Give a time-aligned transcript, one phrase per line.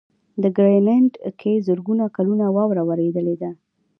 [0.41, 3.51] په ګرینلنډ کې زرګونه کلونه واوره ورېدلې ده.